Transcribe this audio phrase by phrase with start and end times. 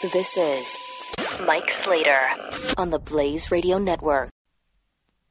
[0.00, 0.78] This is
[1.44, 2.20] Mike Slater
[2.76, 4.30] on the Blaze Radio Network.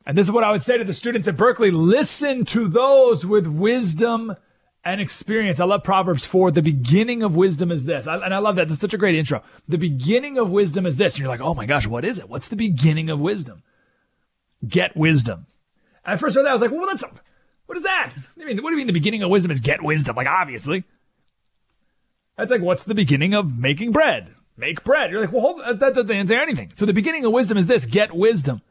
[0.05, 3.26] And this is what I would say to the students at Berkeley listen to those
[3.26, 4.35] with wisdom
[4.84, 5.62] and experience.
[5.62, 6.52] I love Proverbs 4.
[6.52, 8.07] The beginning of wisdom is this.
[8.07, 8.67] I, and I love that.
[8.67, 9.41] That's such a great intro.
[9.70, 11.13] The beginning of wisdom is this.
[11.13, 12.27] And you're like, oh my gosh, what is it?
[12.27, 13.63] What's the beginning of wisdom?
[14.68, 15.45] Get wisdom.
[16.04, 17.05] And I first heard that, I was like, well, that's,
[17.68, 18.12] what is that?
[18.38, 20.18] I mean, what do you mean the beginning of wisdom is get wisdom?
[20.18, 20.84] Like, obviously.
[22.38, 24.34] That's like, what's the beginning of making bread?
[24.58, 25.12] Make bread.
[25.12, 26.72] You're like, well, hold, that doesn't answer anything.
[26.76, 28.62] So the beginning of wisdom is this get wisdom.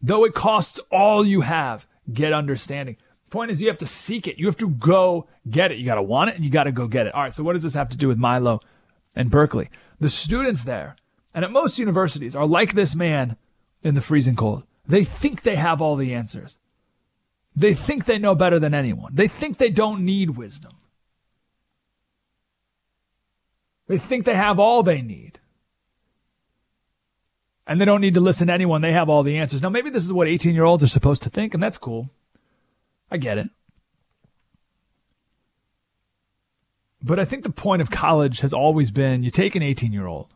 [0.00, 2.96] Though it costs all you have, get understanding.
[3.30, 4.38] Point is, you have to seek it.
[4.38, 5.78] You have to go get it.
[5.78, 7.14] You got to want it and you got to go get it.
[7.14, 8.60] All right, so what does this have to do with Milo
[9.16, 9.70] and Berkeley?
[9.98, 10.96] The students there,
[11.34, 13.36] and at most universities, are like this man
[13.82, 14.64] in the freezing cold.
[14.86, 16.58] They think they have all the answers.
[17.56, 19.14] They think they know better than anyone.
[19.14, 20.72] They think they don't need wisdom.
[23.86, 25.38] They think they have all they need.
[27.66, 28.82] And they don't need to listen to anyone.
[28.82, 29.62] They have all the answers.
[29.62, 32.10] Now, maybe this is what 18 year olds are supposed to think, and that's cool.
[33.10, 33.48] I get it.
[37.02, 40.06] But I think the point of college has always been you take an 18 year
[40.06, 40.28] old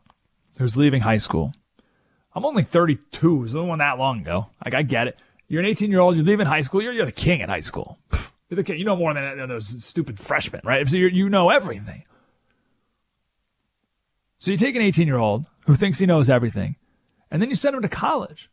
[0.59, 1.53] who's leaving high school.
[2.35, 3.37] I'm only 32.
[3.37, 4.49] It was only one that long ago.
[4.65, 5.19] Like, I get it.
[5.49, 7.61] You're an 18 year old, you're leaving high school, you're, you're the king at high
[7.61, 7.99] school.
[8.51, 8.79] You're the king.
[8.79, 10.87] You know more than, than those stupid freshmen, right?
[10.87, 12.05] So you know everything.
[14.39, 16.77] So you take an 18 year old who thinks he knows everything,
[17.31, 18.49] and then you send him to college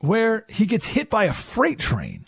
[0.00, 2.26] where he gets hit by a freight train.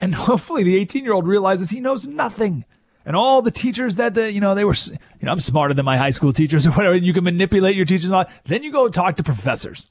[0.00, 2.64] And hopefully the 18 year old realizes he knows nothing.
[3.06, 5.84] And all the teachers that the, you know, they were, you know, I'm smarter than
[5.84, 6.96] my high school teachers or whatever.
[6.96, 8.30] You can manipulate your teachers a lot.
[8.44, 9.88] Then you go talk to professors.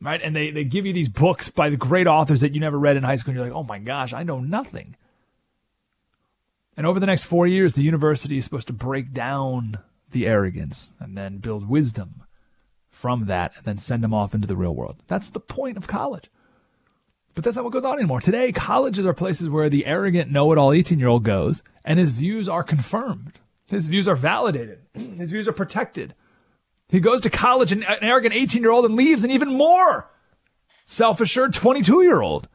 [0.00, 0.20] Right.
[0.22, 2.96] And they, they give you these books by the great authors that you never read
[2.96, 3.30] in high school.
[3.30, 4.96] And you're like, oh my gosh, I know nothing.
[6.76, 9.78] And over the next four years, the university is supposed to break down
[10.10, 12.24] the arrogance and then build wisdom
[12.90, 14.96] from that and then send them off into the real world.
[15.08, 16.30] That's the point of college.
[17.34, 18.20] But that's not what goes on anymore.
[18.20, 21.98] Today, colleges are places where the arrogant know it all 18 year old goes and
[21.98, 23.38] his views are confirmed.
[23.68, 24.80] His views are validated.
[24.94, 26.14] His views are protected.
[26.88, 30.10] He goes to college, an, an arrogant 18 year old, and leaves an even more
[30.84, 32.48] self assured 22 year old.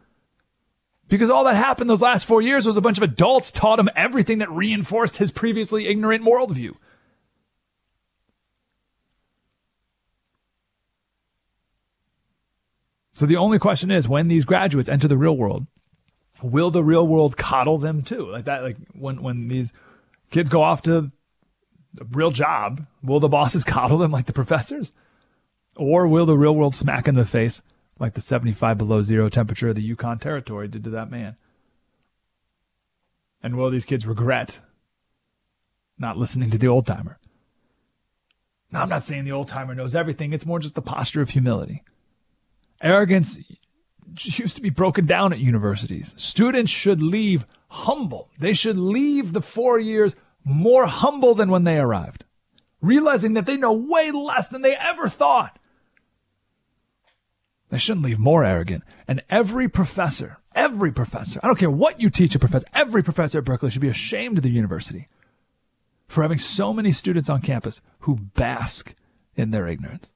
[1.09, 3.89] Because all that happened those last four years was a bunch of adults taught him
[3.95, 6.75] everything that reinforced his previously ignorant worldview.
[13.11, 15.65] So the only question is when these graduates enter the real world,
[16.43, 18.31] will the real world coddle them too?
[18.31, 19.73] Like that, like when, when these
[20.29, 21.11] kids go off to
[21.99, 24.93] a real job, will the bosses coddle them like the professors?
[25.75, 27.63] Or will the real world smack in the face
[27.99, 31.35] like the 75 below zero temperature of the Yukon Territory did to that man.
[33.43, 34.59] And will these kids regret
[35.97, 37.19] not listening to the old timer?
[38.71, 40.31] Now, I'm not saying the old timer knows everything.
[40.31, 41.83] It's more just the posture of humility.
[42.81, 43.39] Arrogance
[44.17, 46.13] used to be broken down at universities.
[46.17, 48.29] Students should leave humble.
[48.39, 52.23] They should leave the four years more humble than when they arrived,
[52.81, 55.58] realizing that they know way less than they ever thought.
[57.69, 58.83] They shouldn't leave more arrogant.
[59.07, 63.39] And every professor, every professor, I don't care what you teach a professor, every professor
[63.39, 65.07] at Berkeley should be ashamed of the university
[66.07, 68.95] for having so many students on campus who bask
[69.35, 70.11] in their ignorance.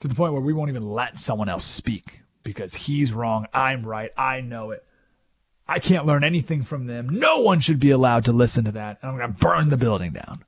[0.00, 3.84] To the point where we won't even let someone else speak because he's wrong, I'm
[3.84, 4.84] right, I know it.
[5.66, 7.08] I can't learn anything from them.
[7.10, 8.98] No one should be allowed to listen to that.
[9.02, 10.44] And I'm going to burn the building down.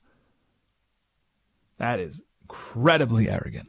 [1.79, 3.69] That is incredibly arrogant.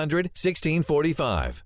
[0.09, 1.63] 1645.